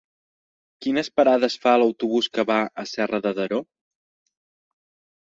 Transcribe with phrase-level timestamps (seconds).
[0.85, 3.65] Quines parades fa l'autobús que va a Serra de Daró?